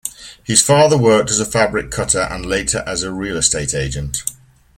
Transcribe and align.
His 0.43 0.63
father 0.63 0.97
worked 0.97 1.29
as 1.29 1.39
a 1.39 1.45
fabric 1.45 1.91
cutter 1.91 2.21
and 2.21 2.43
later 2.43 2.81
as 2.87 3.03
a 3.03 3.11
real 3.13 3.37
estate 3.37 3.75
agent. 3.75 4.23